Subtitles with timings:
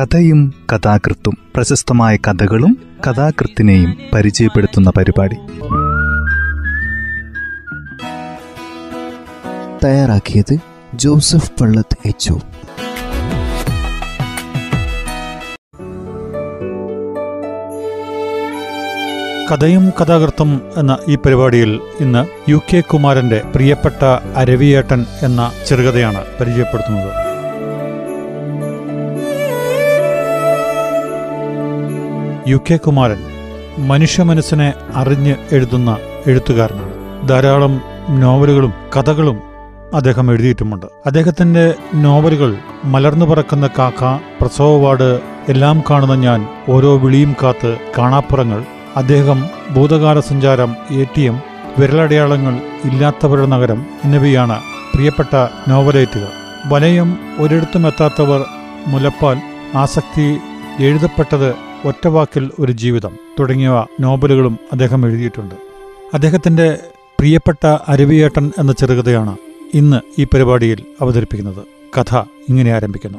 [0.00, 5.34] കഥയും കഥാകൃത്തും പ്രശസ്തമായ കഥകളും കഥാകൃത്തിനെയും പരിചയപ്പെടുത്തുന്ന പരിപാടി.
[9.84, 10.58] തയ്യാറാക്കിയത്
[10.94, 12.32] ജോസഫ് പള്ളത്ത് എച്ച്
[19.52, 24.04] കഥയും കഥാകൃത്തും എന്ന ഈ പരിപാടിയിൽ ഇന്ന് യു കെ കുമാരന്റെ പ്രിയപ്പെട്ട
[24.36, 27.29] അരവിയേട്ടൻ എന്ന ചെറുകഥയാണ് പരിചയപ്പെടുത്തുന്നത്.
[32.48, 33.16] യു കെ കുമാരൻ
[33.86, 37.28] മനുഷ്യ മനസ്സിനെ അറിഞ്ഞ് എഴുതുന്ന എഴുത്തുകാരനാണ്.
[37.28, 39.40] ധാരാളം നോവലുകളും കഥകളും
[39.94, 40.86] അദ്ദേഹം എഴുതിയിട്ടുമുണ്ട്.
[41.06, 44.04] അദ്ദേഹത്തിന്റെ നോവലുകൾ മലർന്നു പറക്കുന്ന കാക്ക
[44.40, 48.64] പ്രസവവാട് എല്ലാം കാണുന്ന ഞാൻ ഓരോ വിളിയും കാത്ത് കാണാപ്പുറങ്ങൾ
[48.96, 51.40] അദ്ദേഹം ഭൂതകാല സഞ്ചാരം എ ടി എം
[51.78, 52.54] വിരലടയാളങ്ങൾ
[52.84, 54.60] ഇല്ലാത്തവരുടെ നഗരം എന്നിവയാണ്
[54.94, 56.28] പ്രിയപ്പെട്ട നോവലേറ്റുകൾ.
[56.66, 58.44] വലയം ഒരിടത്തും എത്താത്തവർ
[58.86, 59.38] മുലപ്പാൽ
[59.74, 60.38] ആസക്തി
[60.80, 65.54] എഴുതപ്പെട്ടത് ഒറ്റവാക്കിൽ ഒരു ജീവിതം തുടങ്ങിയവ നോവലുകളും അദ്ദേഹം എഴുതിയിട്ടുണ്ട്.
[66.14, 66.78] അദ്ദേഹത്തിന്റെ
[67.18, 69.36] പ്രിയപ്പെട്ട അരുവിയേട്ടൻ എന്ന ചെറുകഥയാണ്
[69.74, 71.64] ഇന്ന് ഈ പരിപാടിയിൽ അവതരിപ്പിക്കുന്നത്.
[71.98, 72.16] കഥ
[72.48, 73.18] ഇങ്ങനെ ആരംഭിക്കുന്നു.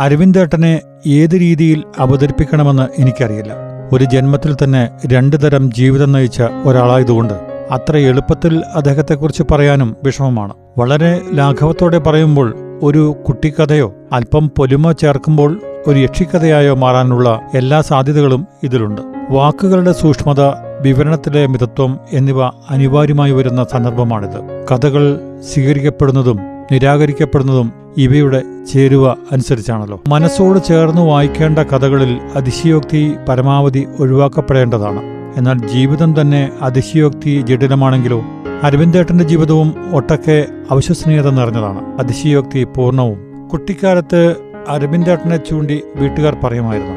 [0.00, 3.54] അരവിന്ദേട്ടനെ ഏത് രീതിയിൽ അവതരിപ്പിക്കണമെന്ന് എനിക്കറിയില്ല.
[3.92, 7.34] ഒരു ജന്മത്തിൽ തന്നെ രണ്ടു തരം ജീവിതം നയിച്ച ഒരാളായതുകൊണ്ട്
[7.70, 10.52] അത്ര എളുപ്പത്തിൽ അദ്ദേഹത്തെക്കുറിച്ച് പറയാനും വിഷമമാണ്.
[10.78, 19.00] വളരെ ലാഘവത്തോടെ പറയുമ്പോൾ ഒരു കുട്ടിക്കഥയോ അല്പം പൊലിമ ചേർക്കുമ്പോൾ ഒരു യക്ഷിക്കഥയായോ മാറാനുള്ള എല്ലാ സാധ്യതകളും ഇതിലുണ്ട്.
[19.30, 20.40] വാക്കുകളുടെ സൂക്ഷ്മത
[20.82, 24.66] വിവരണത്തിലെ മിതത്വം എന്നിവ അനിവാര്യമായി വരുന്ന സന്ദർഭമാണിത്.
[24.70, 25.20] കഥകൾ
[25.52, 26.38] സ്വീകരിക്കപ്പെടുന്നതും
[26.72, 30.00] നിരാകരിക്കപ്പെടുന്നതും ഇവയുടെ ചേരുവ അനുസരിച്ചാണല്ലോ.
[30.08, 35.13] മനസ്സോട് ചേർന്ന് വായിക്കേണ്ട കഥകളിൽ അതിശയോക്തി പരമാവധി ഒഴിവാക്കപ്പെടേണ്ടതാണ്.
[35.38, 38.18] എന്നാൽ ജീവിതം തന്നെ അതിശയോക്തി ജടിലമാണെങ്കിലോ
[38.62, 41.80] അരവിന്ദേട്ടന്റെ ജീവിതവും ഒട്ടൊക്കെ അവിശ്വസനീയത നിറഞ്ഞതാണ്.
[41.98, 44.36] അതിശയോക്തി പൂർണവും കുട്ടിക്കാലത്ത്
[44.68, 46.96] അരവിന്ദേട്ടനെ ചൂണ്ടി വീട്ടുകാർ പറയുമായിരുന്നു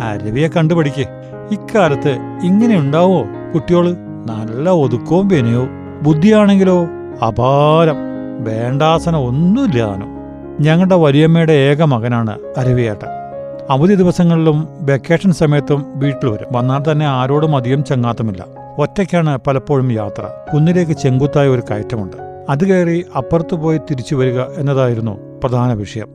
[0.00, 1.06] അരവിയെ കണ്ടുപഠിക്കേ
[1.52, 2.12] ഇക്കാലത്ത്
[2.44, 3.20] ഇങ്ങനെ ഉണ്ടാവോ?
[3.54, 3.86] കുട്ടിയോൾ
[4.26, 5.64] നല്ല ഒതുക്കവും വിനയോ
[6.02, 6.78] ബുദ്ധിയാണെങ്കിലോ
[7.26, 7.98] അപാരം.
[8.40, 10.08] വേണ്ടാസന ഒന്നുമില്ലാനോ
[10.60, 13.10] ഞങ്ങളുടെ വലിയമ്മയുടെ ഏക മകനാണ് അരവിയേട്ടൻ.
[13.70, 16.46] അവധി ദിവസങ്ങളിലും വെക്കേഷൻ സമയത്തും വീട്ടിൽ വരും.
[16.52, 18.44] വന്നാൽ തന്നെ ആരോടും അധികം ചങ്ങാത്തമില്ല.
[18.78, 20.22] ഒറ്റയ്ക്കാണ് പലപ്പോഴും യാത്ര.
[20.54, 22.16] കുന്നിലേക്ക് ചെങ്കുത്തായ ഒരു കയറ്റമുണ്ട്.
[22.50, 26.08] അത് കയറി അപ്പുറത്തു പോയി തിരിച്ചു വരിക എന്നതായിരുന്നു പ്രധാന വിഷയം.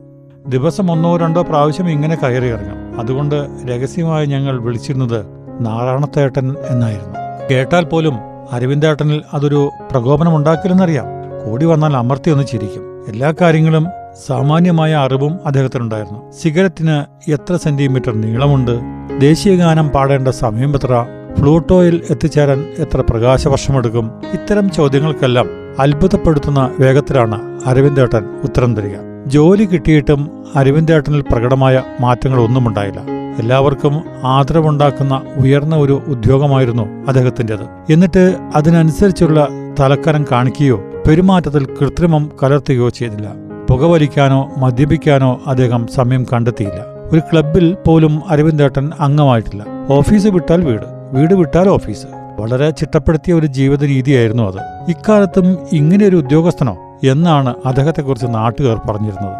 [0.46, 3.00] ദിവസം ഒന്നോ രണ്ടോ പ്രാവശ്യം ഇങ്ങനെ കയറി ഇറങ്ങും.
[3.00, 5.26] അതുകൊണ്ട് രഹസ്യമായി ഞങ്ങൾ വിളിച്ചിരുന്നത്
[5.60, 7.14] നാരായണത്തേട്ടൻ എന്നായിരുന്നു.
[7.50, 8.14] കേട്ടാൽ പോലും
[8.52, 11.06] അരവിന്ദേട്ടനിൽ അതൊരു പ്രകോപനം ഉണ്ടാക്കില്ലെന്നറിയാം
[11.50, 13.04] കൂടി വന്നാൽ അമർത്തി ഒന്ന് ചിരിക്കും.
[13.08, 13.86] എല്ലാ കാര്യങ്ങളും
[14.26, 16.32] സാമാന്യമായ അറിവും അദ്ദേഹത്തിനുണ്ടായിരുന്നു.
[16.42, 18.80] സിഗരറ്റിന് എത്ര സെന്റിമീറ്റർ നീളമുണ്ട്?
[19.20, 21.06] ദേശീയഗാനം പാടേണ്ട സമയം എത്ര?
[21.38, 24.10] ഫ്ലൂട്ടോയിൽ എത്തിച്ചേരാൻ എത്ര പ്രകാശവർഷമെടുക്കും?
[24.32, 25.48] ഇത്തരം ചോദ്യങ്ങൾക്കെല്ലാം
[25.78, 28.96] അത്ഭുതപ്പെടുത്തുന്ന വേഗത്തിലാണ് അരവിന്ദേട്ടൻ ഉത്തരം തരിക.
[29.26, 33.00] ജോലി കിട്ടിയിട്ടും അരവിന്ദേട്ടനിൽ പ്രകടമായ മാറ്റങ്ങളൊന്നും ഉണ്ടായില്ല
[33.38, 37.92] എല്ലാവർക്കും ആദരവുണ്ടാക്കുന്ന ഉയർന്ന ഒരു ഉദ്യോഗമായിരുന്നു അദ്ദേഹത്തിന്റെത്.
[37.92, 39.48] എന്നിട്ട് അതിനനുസരിച്ചുള്ള
[39.80, 43.43] തലക്കരം കാണിക്കുകയോ പെരുമാറ്റത്തിൽ കൃത്രിമം കലർത്തുകയോ ചെയ്തില്ല.
[43.74, 46.80] പുകവലിക്കാനോ മദ്യപിക്കാനോ അദ്ദേഹം സമയം കണ്ടെത്തിയില്ല.
[47.12, 49.64] ഒരു ക്ലബിൽ പോലും അരവിന്ദേട്ടൻ അംഗമായിട്ടില്ല.
[49.90, 52.06] ഓഫീസ് വിട്ടാൽ വീട് വീട് വിട്ടാൽ ഓഫീസ്.
[52.40, 54.90] വളരെ ചിട്ടപ്പെടുത്തിയ ഒരു ജീവിത രീതിയായിരുന്നു അത്.
[54.90, 59.36] ഇക്കാലത്തും ഇങ്ങനെ ഒരു ഉദ്യോഗസ്ഥനോ എന്നാണ് അദ്ദേഹത്തെക്കുറിച്ച് നാട്ടുകാർ പറഞ്ഞിരുന്നത്.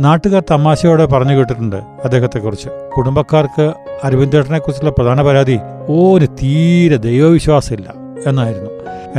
[0.00, 2.68] നാട്ടുകാർ തമാശയോടെ പറഞ്ഞു കേട്ടിട്ടുണ്ട് അദ്ദേഹത്തെക്കുറിച്ച്.
[2.96, 3.72] കുടുംബക്കാർക്ക്
[4.04, 7.97] അരവിന്ദേട്ടനെക്കുറിച്ചുള്ള പ്രധാന പരാതി ഓന് തീരെ ദൈവവിശ്വാസമില്ല.
[8.26, 8.70] എന്നായിരുന്നു.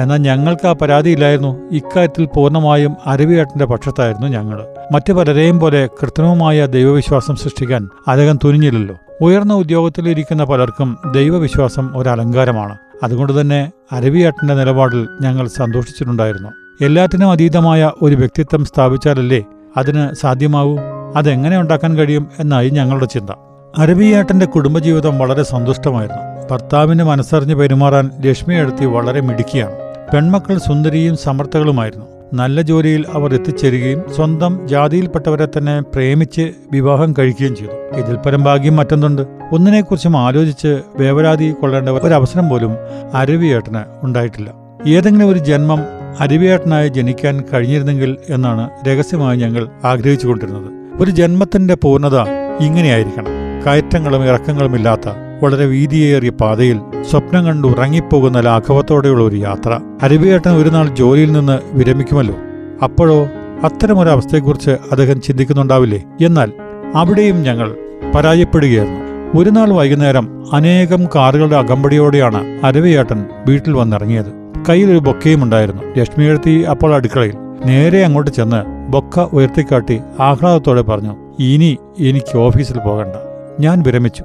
[0.01, 1.69] എന്നാൽ ഞങ്ങൾക്ക് ആ പരാതിയില്ലായിരുന്നു.
[1.71, 8.95] ഇക്കാര്യത്തിൽ പൂർണമായും അരവിയേട്ടന്റെ പക്ഷത്തായിരുന്നു ഞങ്ങൾ മറ്റു പലരെയും പോലെ കൃത്രിമമായ ദൈവവിശ്വാസം സൃഷ്ടിക്കാൻ അദ്ദേഹം തുനിഞ്ഞില്ലല്ലോ.
[9.21, 16.49] ഉയർന്ന ഉദ്യോഗത്തിലിരിക്കുന്ന പലർക്കും ദൈവവിശ്വാസം ഒരു അലങ്കാരമാണ് അതുകൊണ്ട് തന്നെ അരവിയേട്ടന്റെ നിലപാടിൽ ഞങ്ങൾ സന്തോഷിച്ചിട്ടുണ്ടായിരുന്നു.
[16.81, 19.43] എല്ലാത്തിനും അതീതമായ ഒരു വ്യക്തിത്വം സ്ഥാപിച്ചാലല്ലേ
[19.77, 20.77] അതിന് സാധ്യമാവൂ?
[21.15, 23.29] അതെങ്ങനെ ഉണ്ടാക്കാൻ കഴിയും എന്നായി ഞങ്ങളുടെ ചിന്ത.
[23.77, 26.47] അരവിയേട്ടന്റെ കുടുംബജീവിതം വളരെ സന്തുഷ്ടമായിരുന്നു.
[26.51, 29.71] ഭർത്താവിന് മനസ്സറിഞ്ഞ് പെരുമാറാൻ ലക്ഷ്മി എടുത്തി വളരെ മിടുക്കിയാണ്.
[30.13, 32.05] പെൺമക്കൾ സുന്ദരിയും സമർത്ഥകളുമായിരുന്നു.
[32.33, 37.97] നല്ല ജോലിയിൽ അവർ എത്തിച്ചേരുകയും സ്വന്തം ജാതിയിൽപ്പെട്ടവരെ തന്നെ പ്രേമിച്ച് വിവാഹം കഴിക്കുകയും ചെയ്തു.
[37.97, 39.21] ഇതിൽ പരം ഭാഗ്യം മറ്റൊന്നുണ്ട്
[39.53, 42.75] ഒന്നിനെക്കുറിച്ചും ആലോചിച്ച് വേവരാതി കൊള്ളേണ്ട ഒരവസരം പോലും
[43.13, 44.53] അരവിയേട്ടന് ഉണ്ടായിട്ടില്ല.
[44.87, 45.79] ഏതെങ്കിലും ഒരു ജന്മം
[46.19, 51.01] അരവിയേട്ടനായി ജനിക്കാൻ കഴിഞ്ഞിരുന്നെങ്കിൽ എന്നാണ് രഹസ്യമായി ഞങ്ങൾ ആഗ്രഹിച്ചുകൊണ്ടിരുന്നത്.
[51.03, 52.19] ഒരു ജന്മത്തിന്റെ പൂർണത
[52.61, 53.38] ഇങ്ങനെയായിരിക്കണം.
[53.65, 55.09] കയറ്റങ്ങളും ഇറക്കങ്ങളുമില്ലാത്ത
[55.43, 56.79] വളരെ വീതിയേറിയ പാതയിൽ
[57.09, 59.79] സ്വപ്നം കണ്ടു ഉറങ്ങിപ്പോകുന്ന ലാഘവത്തോടെയുള്ള ഒരു യാത്ര.
[60.01, 62.35] അരവിയേട്ടൻ ഒരു നാൾ ജോലിയിൽ നിന്ന് വിരമിക്കുമല്ലോ.
[62.83, 63.27] അപ്പോഴോ
[63.63, 66.03] അത്തരമൊരു അവസ്ഥയെക്കുറിച്ച് അദ്ദേഹം ചിന്തിക്കുന്നുണ്ടാവില്ലേ?
[66.21, 66.51] എന്നാൽ
[66.95, 67.75] അവിടെയും ഞങ്ങൾ
[68.15, 68.99] പരാജയപ്പെടുകയായിരുന്നു.
[69.41, 74.53] ഒരു നാൾ വൈകുന്നേരം അനേകം കാറുകളുടെ അകമ്പടിയോടെയാണ് അരവിയേട്ടൻ വീട്ടിൽ വന്നിറങ്ങിയത്.
[74.69, 75.81] കയ്യിലൊരു ബൊക്കയും ഉണ്ടായിരുന്നു.
[75.97, 77.33] ലക്ഷ്മിയെഴുത്തി അപ്പോൾ അടുക്കളയിൽ
[77.65, 83.28] നേരെ അങ്ങോട്ട് ചെന്ന് ബൊക്ക ഉയർത്തിക്കാട്ടി ആഹ്ലാദത്തോടെ പറഞ്ഞു ഇനി എനിക്ക് ഓഫീസിൽ പോകണ്ട.
[83.59, 84.23] ഞാൻ വിരമിച്ചു.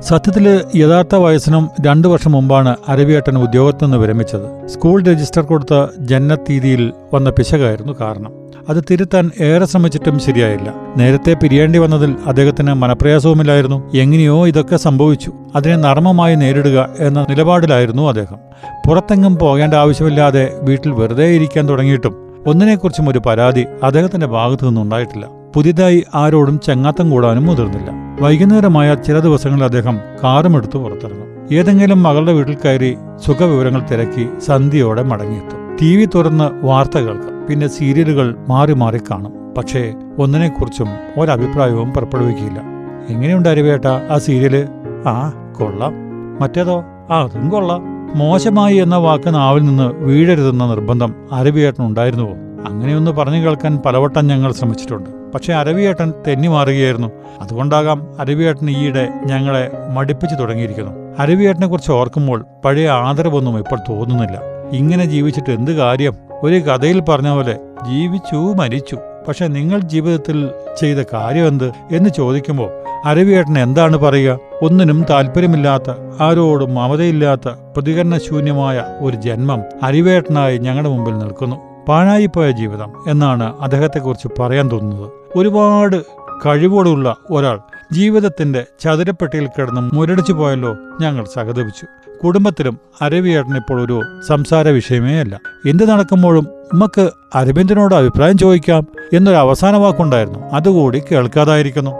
[0.00, 4.68] സത്യത്തിൽ യഥാർത്ഥ വയസ്സിനും രണ്ടു വർഷം മുമ്പാണ് അരവിയേട്ടൻ ഉദ്യോഗത്തിൽ നിന്ന് വിരമിച്ചത്.
[4.68, 8.32] സ്കൂൾ രജിസ്റ്റർ കൊടുത്ത ജനനത്തീതിയിൽ വന്ന പിശകായിരുന്നു കാരണം.
[8.68, 10.74] അത് തിരുത്താൻ ഏറെ ശ്രമിച്ചിട്ടും ശരിയായില്ല.
[10.96, 13.96] നേരത്തെ പിരിയേണ്ടി വന്നതിൽ അദ്ദേഹത്തിന് മനപ്രയാസവുമില്ലായിരുന്നു.
[13.96, 15.32] എങ്ങനെയോ ഇതൊക്കെ സംഭവിച്ചു.
[15.56, 18.36] അതിനെ നർമ്മമായി നേരിടുക എന്ന നിലപാടിലായിരുന്നു അദ്ദേഹം.
[18.88, 26.60] പുറത്തെങ്ങും പോകേണ്ട ആവശ്യമില്ലാതെ വീട്ടിൽ വെറുതെ ഇരിക്കാൻ തുടങ്ങിയിട്ടും ഒന്നിനെക്കുറിച്ചും ഒരു പരാതി അദ്ദേഹത്തിന്റെ ഭാഗത്തു നിന്നുണ്ടായിട്ടില്ല പുതിയതായി ആരോടും
[26.60, 27.90] ചങ്ങാത്തം കൂടാനും മുതിർന്നില്ല.
[28.20, 31.54] വൈകുന്നേരമായ ചില ദിവസങ്ങളിൽ അദ്ദേഹം കാറുമെടുത്ത് പുറത്തിറങ്ങും.
[31.54, 32.96] ഏതെങ്കിലും മകളുടെ വീട്ടിൽ കയറി
[33.26, 35.76] സുഖവിവരങ്ങൾ തിരക്കി സന്ധ്യയോടെ മടങ്ങിയെത്തും.
[35.82, 37.46] ടി വി തുറന്ന് വാർത്ത കേൾക്കാം.
[37.46, 39.54] പിന്നെ സീരിയലുകൾ മാറി മാറി കാണും.
[39.58, 40.88] പക്ഷേ ഒന്നിനെക്കുറിച്ചും
[41.18, 42.62] ഒരഭിപ്രായവും പുറപ്പെടുവിക്കില്ല
[43.08, 43.86] എങ്ങനെയുണ്ട് അരുവേട്ട?
[43.86, 44.68] ആ സീരിയൽ?
[45.06, 45.92] ആ കൊള്ളാം.
[46.42, 46.84] മറ്റേതോ?
[47.10, 47.82] ആ അതും കൊള്ളാം.
[48.18, 52.32] മോശമായി എന്ന വാക്ക് നാവിൽ നിന്ന് വീഴരുതെന്ന നിർബന്ധം അരവിയേട്ടനുണ്ടായിരുന്നുവോ
[52.68, 55.21] അങ്ങനെയൊന്ന് പറഞ്ഞു കേൾക്കാൻ പലവട്ടം ഞങ്ങൾ ശ്രമിച്ചിട്ടുണ്ട്.
[55.34, 57.08] പക്ഷെ അരവിയേട്ടൻ തെന്നി മാറുകയായിരുന്നു.
[57.40, 61.16] അതുകൊണ്ടാകാം അരവിയേട്ടൻ ഈയിടെ ഞങ്ങളെ മടിപ്പിച്ചു തുടങ്ങിയിരിക്കുന്നു.
[61.18, 64.40] അരവിയേട്ടനെ കുറിച്ച് ഓർക്കുമ്പോൾ പഴയ ആദരവൊന്നും ഇപ്പോൾ തോന്നുന്നില്ല.
[64.72, 66.14] ഇങ്ങനെ ജീവിച്ചിട്ട് എന്ത് കാര്യം?
[66.42, 67.58] ഒരു കഥയിൽ പറഞ്ഞ പോലെ
[67.92, 68.98] ജീവിച്ചു മരിച്ചു.
[69.28, 70.48] പക്ഷെ നിങ്ങൾ ജീവിതത്തിൽ
[70.80, 72.70] ചെയ്ത കാര്യം എന്ത് എന്ന് ചോദിക്കുമ്പോൾ
[73.04, 74.38] അരവിയേട്ടൻ എന്താണ് പറയുക?
[74.62, 75.90] ഒന്നിനും താല്പര്യമില്ലാത്ത
[76.20, 81.56] ആരോടും മമതയില്ലാത്ത പ്രതികരണശൂന്യമായ ഒരു ജന്മം അരിവേട്ടനായി ഞങ്ങളുടെ മുമ്പിൽ നിൽക്കുന്നു.
[81.88, 85.10] പാഴായിപ്പോയ ജീവിതം എന്നാണ് അദ്ദേഹത്തെക്കുറിച്ച് പറയാൻ തോന്നുന്നത്.
[85.36, 86.02] ഒരുപാട്
[86.46, 87.60] കഴിവുകളുള്ള ഒരാൾ.
[87.92, 91.86] ജീവിതത്തിന്റെ ചതുരപ്പെട്ടിയിൽ കിടന്ന് മുരടിച്ചു പോയല്ലോ ഞങ്ങൾ സഹതപിച്ചു.
[92.24, 95.40] കുടുംബത്തിലും അരവിയേട്ടൻ ഇപ്പോൾ ഒരു സംസാര വിഷയമേ അല്ല.
[95.68, 96.44] എന്ത് നടക്കുമ്പോഴും
[96.74, 100.38] നമുക്ക് അരവിന്ദനോട് അഭിപ്രായം ചോദിക്കാം എന്നൊരു അവസാന വാക്കുണ്ടായിരുന്നു.
[100.38, 101.90] അതുകൂടി കേൾക്കാതായിരിക്കുന്നു.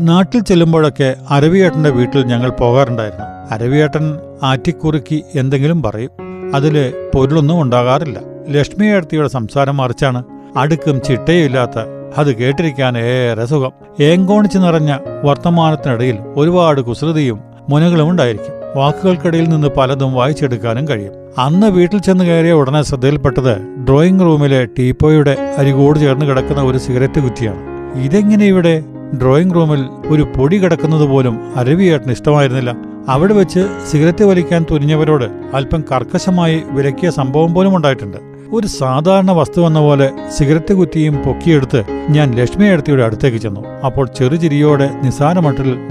[0.00, 3.24] നാട്ടിൽ ചെല്ലുമ്പോഴൊക്കെ അരവിയേട്ടന്റെ വീട്ടിൽ ഞങ്ങൾ പോകാറുണ്ടായിരുന്നു.
[3.54, 6.10] അരവിയേട്ടൻ ആറ്റിക്കുറുക്കി എന്തെങ്കിലും പറയും.
[6.54, 8.29] അതിൽ പൊരുളൊന്നും ഉണ്ടാകാറില്ല.
[8.50, 10.24] ലക്ഷ്മി ഏടത്തിയുടെ സംസാരം മറിച്ചാണ്
[10.56, 11.78] അടുക്കും ചിട്ടയുമില്ലാത്ത
[12.18, 13.72] അത് കേട്ടിരിക്കാൻ ഏറെ സുഖം.
[14.00, 18.54] ഏങ്കോണിച്ച് നിറഞ്ഞ വർത്തമാനത്തിനിടയിൽ ഒരുപാട് കുസൃതിയും മുനകളും ഉണ്ടായിരിക്കും.
[18.76, 21.12] വാക്കുകൾക്കിടയിൽ നിന്ന് പലതും വായിച്ചെടുക്കാനും കഴിയും.
[21.38, 27.60] അന്ന് വീട്ടിൽ ചെന്ന് കയറിയ ഉടനെ ശ്രദ്ധയിൽപ്പെട്ടത് ഡ്രോയിങ് റൂമിലെ ടീപ്പോയുടെ അരികോട് ചേർന്ന് കിടക്കുന്ന ഒരു സിഗരറ്റ് കുറ്റിയാണ്.
[28.02, 28.84] ഇതെങ്ങനെ ഇവിടെ?
[29.20, 32.74] ഡ്രോയിങ് റൂമിൽ ഒരു പൊടി കിടക്കുന്നത് പോലും അരവിയേട്ടന് ഇഷ്ടമായിരുന്നില്ല.
[33.08, 35.24] അവിടെ വെച്ച് സിഗരറ്റ് വലിക്കാൻ തുനിഞ്ഞവരോട്
[35.54, 38.29] അല്പം കർക്കശമായി വിലക്കിയ സംഭവം പോലും ഉണ്ടായിട്ടുണ്ട്.
[38.52, 43.60] ഒരു സാധാരണ വസ്തു എന്ന പോലെ സിഗരറ്റ് കുറ്റിയും പൊക്കിയെടുത്ത് ഞാൻ ലക്ഷ്മിയെടുത്തിയുടെ അടുത്തേക്ക് ചെന്നു.
[43.60, 44.90] അപ്പോൾ ചെറുചിരിയോടെ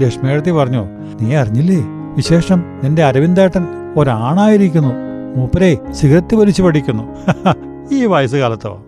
[0.00, 0.86] ലക്ഷ്മി എഴുത്തി പറഞ്ഞു
[1.20, 1.84] നീ അറിഞ്ഞില്ലേ?
[2.16, 3.66] വിശേഷം നിന്റെ അരവിന്ദേട്ടൻ
[3.96, 4.94] ഒരാണായിരിക്കുന്നു.
[5.36, 7.02] മൂപ്പരെ സിഗരറ്റ് വലിച്ചു പഠിക്കുന്നു.
[7.92, 8.84] ഈ വയസ്സുകാലത്തോ.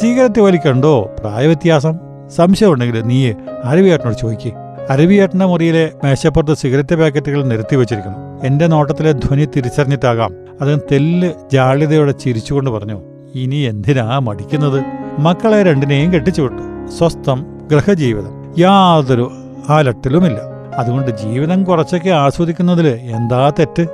[0.00, 1.10] സിഗരറ്റ് വലിക്കണ്ടോ?
[1.20, 1.98] പ്രായവ്യത്യാസം.
[2.36, 3.32] സംശയമുണ്ടെങ്കിൽ നീ
[3.64, 4.52] അരവിയേട്ടനോട് ചോദിക്കേ.
[4.90, 8.46] അരവിയേട്ടന്റെ മുറിയിലെ മേശപ്പുറത്ത് സിഗരറ്റ് പാക്കറ്റുകൾ നിരത്തി വെച്ചിരിക്കുന്നു.
[8.46, 10.41] എന്റെ നോട്ടത്തിലെ ധ്വനി തിരിച്ചറിഞ്ഞിട്ടാകാം.
[10.60, 13.00] അദ്ദേഹം തെല്ല് ജാള്യതയോടെ ചിരിച്ചുകൊണ്ട് പറഞ്ഞു
[13.34, 14.84] ഇനി എന്തിനാ മടിക്കുന്നത്?
[15.18, 19.30] മക്കളെ രണ്ടിനെയും കെട്ടിച്ചുവിട്ടു സ്വസ്ഥം ഗ്രഹജീവിതം യാതൊരു
[19.68, 20.40] ആലട്ടിലുമില്ല
[20.78, 23.86] അതുകൊണ്ട് ജീവിതം കുറച്ചൊക്കെ ആസ്വദിക്കുന്നതിൽ എന്താ തെറ്റ്?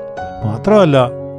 [0.44, 0.96] മാത്രമല്ല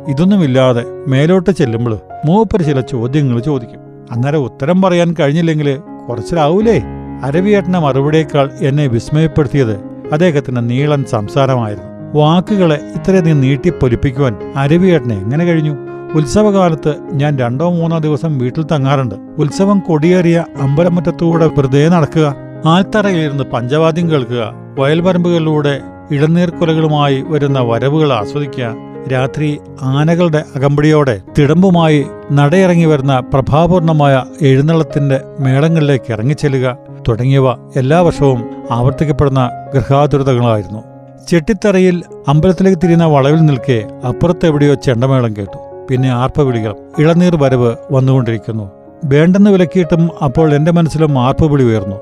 [0.07, 3.79] ഇതൊന്നുമില്ലാതെ മേലോട്ട് ചെല്ലുമ്പോൾ മൂപ്പര് ചില ചോദ്യങ്ങൾ ചോദിക്കും.
[4.11, 5.79] അന്നേരം ഉത്തരം പറയാൻ കഴിഞ്ഞില്ലെങ്കിൽ
[6.09, 6.81] കുറച്ചിലാവൂലേ?
[7.23, 9.75] അരവിയേട്ടന മറുപടിയേക്കാൾ എന്നെ വിസ്മയപ്പെടുത്തിയത്
[10.11, 11.88] അദ്ദേഹത്തിന്റെ നീളൻ സംസാരമായിരുന്നു.
[12.15, 15.73] വാക്കുകളെ ഇത്രയധികം നീട്ടിപ്പൊലിപ്പിക്കുവാൻ അരവിയേട്ടനെ എങ്ങനെ കഴിഞ്ഞു?
[16.13, 19.15] ഉത്സവകാലത്ത് ഞാൻ രണ്ടോ മൂന്നോ ദിവസം വീട്ടിൽ തങ്ങാറുണ്ട്.
[19.37, 25.81] ഉത്സവം കൊടിയേറിയ അമ്പലമുറ്റത്തൂടെ വെറുതെ നടക്കുക ആൽത്തറയിലിരുന്ന് പഞ്ചവാദ്യം കേൾക്കുക വയൽപരമ്പുകളിലൂടെ
[26.11, 28.75] ഇളനീർക്കുലകളുമായി വരുന്ന വരവുകൾ ആസ്വദിക്കുക
[29.11, 40.88] രാത്രി ആനകളുടെ അകമ്പടിയോടെ തിടമ്പുമായി നടയിറങ്ങി വരുന്ന പ്രഭാപൂർണമായ എഴുന്നള്ളത്തിന്റെ മേളങ്ങളിലേക്ക് ഇറങ്ങിച്ചെല്ലുക തുടങ്ങിയവ എല്ലാ വർഷവും ആവർത്തിക്കപ്പെടുന്ന ഗൃഹാതുരതകളായിരുന്നു.
[41.27, 45.87] ചെട്ടിത്തറയിൽ അമ്പലത്തിലേക്ക് തിരിയുന്ന വളവിൽ നിൽക്കെ അപ്പുറത്തെവിടെയോ ചെണ്ടമേളം കേട്ടു.
[45.89, 48.71] പിന്നെ ആർപ്പവിളികൾ ഇളനീർ വരവ് വന്നുകൊണ്ടിരിക്കുന്നു.
[49.05, 51.95] വേണ്ടെന്ന് വിലക്കിയിട്ടും അപ്പോൾ എന്റെ മനസ്സിലും ആർപ്പവിളി ഉയർന്നു.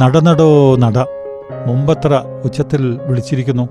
[0.00, 0.98] നടനടോ നട
[1.66, 3.68] മുമ്പത്ര ഉച്ചത്തിൽ വിളിച്ചിരിക്കുന്നു.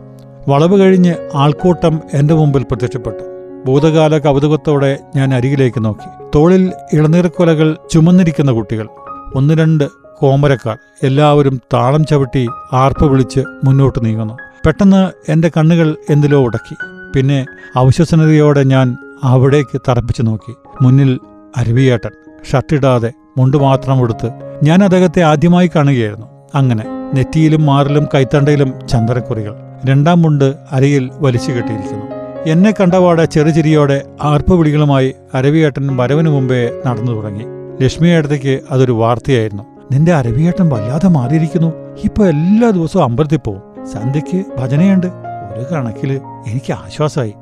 [0.48, 3.24] വളവ് കഴിഞ്ഞ് ആൾക്കൂട്ടം എന്റെ മുമ്പിൽ പ്രത്യക്ഷപ്പെട്ടു.
[3.66, 6.10] ഭൂതകാല കൗതുകത്തോടെ ഞാൻ അരികിലേക്ക് നോക്കി.
[6.36, 8.88] തോളിൽ ഇളനീർക്കൊലകൾ ചുമന്നിരിക്കുന്ന കുട്ടികൾ
[9.36, 9.84] ഒന്ന് രണ്ട്
[10.18, 14.34] കോമരക്കാർ എല്ലാവരും താളം ചവിട്ടി ആർപ്പ് വിളിച്ച് മുന്നോട്ട് നീങ്ങുന്നു.
[14.66, 16.76] പെട്ടെന്ന് എന്റെ കണ്ണുകൾ എന്തിലോ ഉടക്കി.
[17.16, 20.56] പിന്നെ അവിശ്വസനതയോടെ ഞാൻ അവിടേക്ക് തറപ്പിച്ചു നോക്കി.
[20.82, 21.20] മുന്നിൽ
[21.58, 22.12] അരുവിയേട്ടൻ.
[22.52, 24.32] ഷർട്ടിടാതെ മുണ്ട് മാത്രം എടുത്ത്
[24.64, 26.28] ഞാൻ അദ്ദേഹത്തെ ആദ്യമായി കാണുകയായിരുന്നു.
[26.56, 32.06] അങ്ങനെ നെറ്റിയിലും മാറിലും കൈത്തണ്ടയിലും ചന്ദനക്കുറികൾ രണ്ടാം മുണ്ട് അരയിൽ വലിച്ചു കെട്ടിയിരിക്കുന്നു.
[32.48, 37.44] എന്നെ കണ്ടപാടെ ചെറുചിരിയോടെ ആർപ്പുവിളികളുമായി അരവിയേട്ടൻ വരവിനു മുമ്പേ നടന്നു തുടങ്ങി.
[37.84, 39.64] ലക്ഷ്മിയേട്ടത്തേക്ക് അതൊരു വാർത്തയായിരുന്നു.
[39.92, 41.74] നിന്റെ അരവിയേട്ടൻ വല്ലാതെ മാറിയിരിക്കുന്നു.
[42.04, 43.71] ഇപ്പൊ എല്ലാ ദിവസവും അമ്പലത്തിൽ പോവും.
[43.86, 45.08] സന്ധ്യയ്ക്ക് ഭജനയുണ്ട്.
[45.58, 47.34] ഒരു കണക്കിൽ എനിക്ക് ആശ്വാസമായി.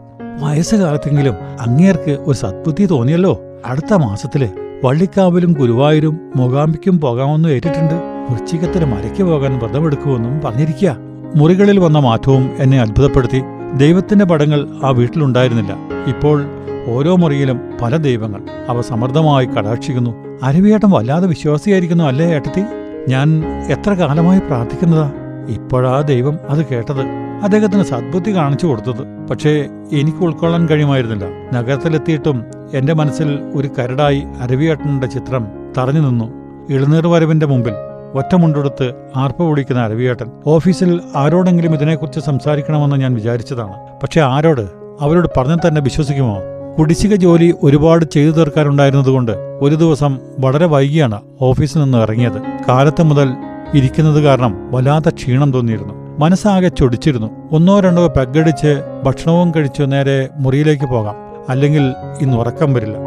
[0.41, 3.39] വയസ്സുകാലത്തെങ്കിലും അങ്ങേർക്ക് ഒരു സദ്ബുദ്ധി തോന്നിയല്ലോ.
[3.65, 4.49] അടുത്ത മാസത്തിൽ
[4.83, 7.93] വള്ളിക്കാവിലും ഗുരുവായൂരും മൂകാംബിക്കും പോകാമെന്ന് ഏറ്റിട്ടുണ്ട്.
[8.31, 10.97] വൃശ്ചികത്തിന് മരയ്ക്ക് പോകാൻ വ്രതമെടുക്കുമെന്നും പറഞ്ഞിരിക്കുക.
[11.35, 13.41] മുറികളിൽ വന്ന മാറ്റവും എന്നെ അത്ഭുതപ്പെടുത്തി.
[13.77, 15.75] ദൈവത്തിന്റെ പടങ്ങൾ ആ വീട്ടിലുണ്ടായിരുന്നില്ല.
[16.07, 16.45] ഇപ്പോൾ
[16.87, 18.41] ഓരോ മുറിയിലും പല ദൈവങ്ങൾ.
[18.69, 20.39] അവ സമൃദ്ധമായി കടാക്ഷിക്കുന്നു.
[20.43, 22.63] അരവിയേട്ടൻ വല്ലാതെ വിശ്വാസിയായിരിക്കുന്നു അല്ലേ ഏട്ടത്തി?
[23.09, 25.11] ഞാൻ എത്ര കാലമായി പ്രാർത്ഥിക്കുന്നതാ?
[25.49, 27.01] ഇപ്പോഴാ ദൈവം അത് കേട്ടത്.
[27.43, 29.27] അദ്ദേഹത്തിന് സദ്ബുദ്ധി കാണിച്ചു കൊടുത്തത്.
[29.29, 31.25] പക്ഷേ എനിക്ക് ഉൾക്കൊള്ളാൻ കഴിയുമായിരുന്നില്ല.
[31.57, 36.25] നഗരത്തിലെത്തിയിട്ടും എന്റെ മനസ്സിൽ ഒരു കരടായി അരവിയേട്ടന്റെ ചിത്രം തറഞ്ഞു നിന്നു.
[36.73, 37.73] ഇളനീർ വരവിന്റെ മുമ്പിൽ
[38.13, 43.73] ഒറ്റമുണ്ടെടുത്ത് ആർപ്പ് വിളിക്കുന്ന അരവിയേട്ടൻ ഓഫീസിൽ ആരോടെങ്കിലും ഇതിനെക്കുറിച്ച് സംസാരിക്കണമെന്ന് ഞാൻ വിചാരിച്ചതാണ്.
[44.03, 44.69] പക്ഷെ ആരോട്?
[45.01, 46.37] അവരോട് പറഞ്ഞു തന്നെ വിശ്വസിക്കുമോ?
[46.79, 52.41] കുടിശ്ശിക ജോലി ഒരുപാട് ചെയ്തു തീർക്കാനുണ്ടായിരുന്നതുകൊണ്ട് ഒരു ദിവസം വളരെ വൈകിയാണ് ഓഫീസിൽ നിന്ന് ഇറങ്ങിയത്.
[52.67, 53.33] കാലത്ത് മുതൽ
[53.75, 55.93] ഇരിക്കുന്നത് കാരണം വല്ലാത്ത ക്ഷീണം തോന്നിയിരുന്നു.
[56.19, 57.29] മനസ്സാകെ ചൊടിച്ചിരുന്നു.
[57.51, 61.15] ഒന്നോ രണ്ടോ പെഗടിച്ച് ഭക്ഷണവും കഴിച്ചു നേരെ മുറിയിലേക്ക് പോകാം.
[61.49, 62.97] അല്ലെങ്കിൽ ഇന്ന് ഉറക്കം വരില്ല.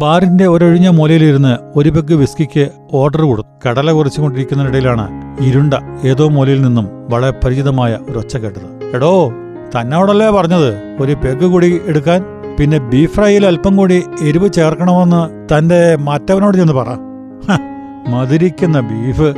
[0.00, 5.08] ബാറിന്റെ ഒരൊഴിഞ്ഞ മൂലയിലിരുന്ന് ഒരു പെഗ് വിസ്കിക്ക് ഓർഡർ കൊടുത്തു കടല കുറച്ചുകൊണ്ടിരിക്കുന്നതിനിടയിലാണ്
[5.42, 5.74] ഇരുണ്ട
[6.04, 8.96] ഏതോ മൂലയിൽ നിന്നും വളരെ പരിചിതമായ ഒരു ഒച്ച കേട്ടത്.
[8.96, 9.32] എടോ
[9.76, 10.74] തന്നോടല്ലേ പറഞ്ഞത്?
[11.00, 12.24] ഒരു പെഗ് കൂടി എടുക്കാൻ?
[12.60, 16.86] പിന്നെ ബീഫ് ഫ്രൈയിൽ അല്പം കൂടി എരിവ് ചേർക്കണമെന്ന് തന്റെ മറ്റവനോട് ചെന്ന് പറ.
[18.08, 19.34] മധുരിക്കുന്ന ബീഫ്.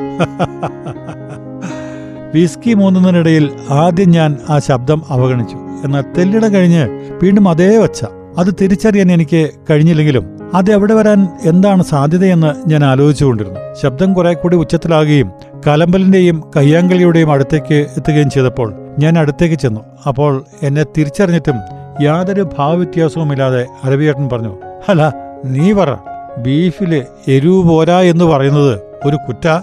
[2.34, 5.56] വിസ്കി മൂന്നുന്നതിനിടയിൽ ആദ്യം ഞാൻ ആ ശബ്ദം അവഗണിച്ചു.
[5.84, 6.88] എന്നാൽ തെല്ലിട കഴിഞ്ഞ്
[7.22, 8.04] വീണ്ടും അതേ വച്ച
[8.38, 13.60] അത് തിരിച്ചറിയാൻ എനിക്ക് കഴിഞ്ഞില്ലെങ്കിലും അത് എവിടെ വരാൻ എന്താണ് സാധ്യതയെന്ന് ഞാൻ ആലോചിച്ചുകൊണ്ടിരുന്നു.
[13.82, 15.30] ശബ്ദം കുറെ കൂടി ഉച്ചത്തിലാകുകയും
[15.66, 19.80] കലമ്പലിന്റെയും കയ്യാങ്കളിയുടെയും അടുത്തേക്ക് എത്തുകയും ചെയ്തപ്പോൾ ഞാൻ അടുത്തേക്ക് ചെന്നു.
[20.08, 21.56] അപ്പോൾ എന്നെ തിരിച്ചറിഞ്ഞിട്ടും
[22.02, 24.54] യാതൊരു ഭാവവ്യത്യാസവുമില്ലാതെ അരവിയേട്ടൻ പറഞ്ഞു
[24.88, 25.90] അല്ല നീ പറ.
[26.38, 29.60] ബീഫിൽ എരിവ് പോരാ എന്ന് പറയുന്നത് ഒരു കുറ്റ.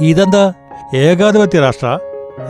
[0.00, 0.52] ഇതെന്താ?
[0.94, 1.98] ഏകാധിപത്യ രാഷ്ട്ര.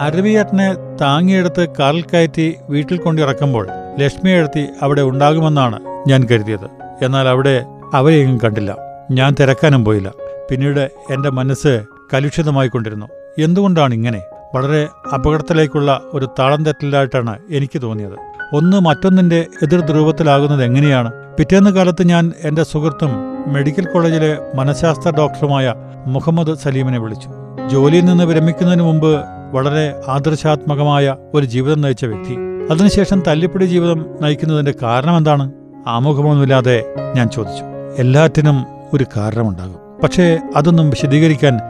[0.01, 3.69] അരവിയേട്ടനെ താങ്ങിയെടുത്ത് കാറിൽ കയറ്റി വീട്ടിൽ കൊണ്ടിറക്കുമ്പോൾ
[3.99, 6.71] ലക്ഷ്മി എഴുത്തി അവിടെ ഉണ്ടാകുമെന്നാണ് ഞാൻ കരുതിയത്.
[7.03, 8.77] എന്നാൽ അവിടെ അവരെയും കണ്ടില്ല.
[9.11, 10.13] ഞാൻ തിരക്കാനും പോയില്ല.
[10.51, 11.83] പിന്നീട് എന്റെ മനസ്സ്
[12.15, 13.07] കലുഷിതമായിക്കൊണ്ടിരുന്നു
[13.39, 14.23] എന്തുകൊണ്ടാണ് ഇങ്ങനെ?
[14.55, 18.31] വളരെ അപകടത്തിലേക്കുള്ള ഒരു താളം തെറ്റലായിട്ടാണ് എനിക്ക് തോന്നിയത്.
[18.55, 21.13] ഒന്ന് മറ്റൊന്നിന്റെ എതിർ ധ്രുവത്തിലാകുന്നത് എങ്ങനെയാണ്?
[21.39, 25.75] പിറ്റേന്ന് കാലത്ത് ഞാൻ എന്റെ സുഹൃത്തും മെഡിക്കൽ കോളേജിലെ മനഃശാസ്ത്ര ഡോക്ടറുമായ
[26.07, 27.31] മുഹമ്മദ് സലീമിനെ വിളിച്ചു.
[27.69, 29.21] ജോലിയിൽ നിന്ന് വിരമിക്കുന്നതിന് മുമ്പ്
[29.53, 32.37] വളരെ ആദർശാത്മകമായ ഒരു ജീവിതം നയിച്ച വ്യക്തി.
[32.71, 35.53] അതിനുശേഷം തല്ലിപ്പിടി ജീവിതം നയിക്കുന്നതിന്റെ കാരണം എന്താണ്
[35.87, 36.85] ആമുഖമൊന്നുമില്ലാതെ
[37.17, 37.65] ഞാൻ ചോദിച്ചു.
[37.99, 39.77] എല്ലാറ്റിനും ഒരു കാരണമുണ്ടാകും.
[40.03, 41.61] പക്ഷേ അതൊന്നും വിശദീകരിക്കാൻ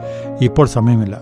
[0.40, 1.18] ഇപ്പോൾ സമയമില്ല.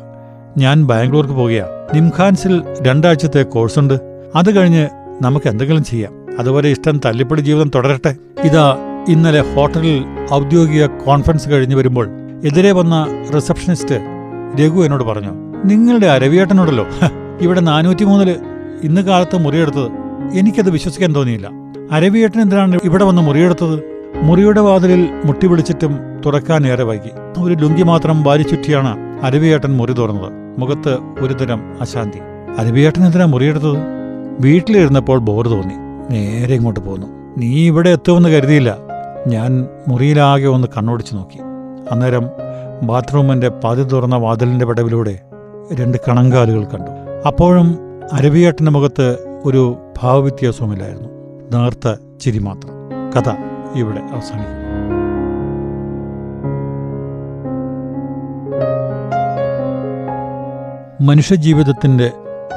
[0.58, 3.94] ഞാൻ ബാംഗ്ലൂർക്ക് പോകുകയാ നിംഖാൻസിൽ രണ്ടാഴ്ചത്തെ കോഴ്സുണ്ട്.
[4.36, 4.88] അത് കഴിഞ്ഞ്
[5.22, 6.26] നമുക്ക് എന്തെങ്കിലും ചെയ്യാം.
[6.38, 8.16] അതുപോലെ ഇഷ്ടം തല്ലിപ്പിടി ജീവിതം തുടരട്ടെ.
[8.44, 8.76] ഇതാ
[9.08, 12.08] ഇന്നലെ ഹോട്ടലിൽ ഔദ്യോഗിക കോൺഫറൻസ് കഴിഞ്ഞു വരുമ്പോൾ
[12.44, 13.94] എതിരെ വന്ന റിസപ്ഷനിസ്റ്റ്
[14.60, 15.32] രഘു എന്നോട് പറഞ്ഞു
[15.64, 16.86] നിങ്ങളുടെ അരവിയേട്ടനോടല്ലോ
[17.42, 18.36] ഇവിടെ നാനൂറ്റി മൂന്നിൽ
[18.84, 19.88] ഇന്ന് കാലത്ത് മുറിയെടുത്തത്.
[20.38, 21.50] എനിക്കത് വിശ്വസിക്കാൻ തോന്നിയില്ല.
[21.90, 23.82] അരവിയേട്ടൻ എന്തിനാണ് ഇവിടെ വന്ന് മുറിയെടുത്തത്?
[24.22, 27.40] മുറിയുടെ വാതിലിൽ മുട്ടി വിളിച്ചിട്ടും തുറക്കാൻ ഏറെ വൈകി.
[27.40, 30.32] ഒരു ലുങ്കി മാത്രം വാരിച്ചുറ്റിയാണ് അരവിയേട്ടൻ മുറി തുറന്നത്.
[30.58, 32.18] മുഖത്ത് ഒരുതരം അശാന്തി.
[32.58, 33.78] അരവിയേട്ടൻ എന്തിനാ മുറിയെടുത്തത്?
[34.40, 35.74] വീട്ടിലിരുന്നപ്പോൾ ബോർ തോന്നി.
[36.10, 37.06] നേരെ ഇങ്ങോട്ട് പോന്നു.
[37.38, 38.87] നീ ഇവിടെ എത്തുമെന്ന് കരുതിയില്ല.
[39.28, 41.38] ഞാൻ മുറിയിലാകെ ഒന്ന് കണ്ണോടിച്ചു നോക്കി.
[41.90, 42.30] അന്നേരം
[42.82, 45.18] ബാത്റൂമിന്റെ പതി തുറന്ന വാതിലിന്റെ പടവിലൂടെ
[45.74, 46.90] രണ്ട് കണങ്കാലുകൾ കണ്ടു.
[47.26, 47.78] അപ്പോഴും
[48.12, 51.08] അരവിയേട്ടന്റെ മുഖത്ത് ഒരു ഭാവവ്യത്യാസവുമില്ലായിരുന്നു.
[51.52, 52.70] നേർത്ത ചിരി മാത്രം.
[53.16, 53.28] കഥ
[53.74, 54.58] ഇവിടെ അവസാനിക്കുന്നു.
[61.00, 62.12] മനുഷ്യജീവിതത്തിന്റെ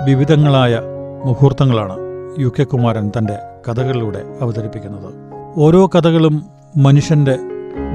[0.06, 0.82] വിവിധങ്ങളായ
[1.26, 1.92] മുഹൂർത്തങ്ങളാണ്
[2.40, 3.38] യു കെ കുമാരൻ തന്റെ
[3.70, 5.14] കഥകളിലൂടെ അവതരിപ്പിക്കുന്നത്.
[5.58, 7.38] ഓരോ കഥകളും മനുഷ്യന്റെ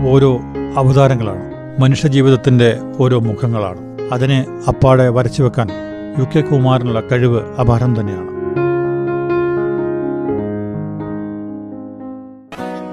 [0.09, 0.40] ഓരോ
[0.76, 1.52] അവതാരങ്ങളാണ്.
[1.80, 3.78] മനുഷ്യജീവിതത്തിന്റെ ഓരോ മുഖങ്ങളാണ്.
[4.12, 5.68] അതിനെ അപ്പാടെ വരച്ചു വെക്കാൻ
[6.18, 8.28] യു കെ കുമാറിനുള്ള കഴിവ് അപാരം തന്നെയാണ്.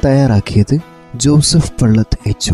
[0.05, 0.79] തയ്യാറാക്കിയത്
[1.15, 2.53] ജോസഫ് പള്ളത്ത് എച്ച്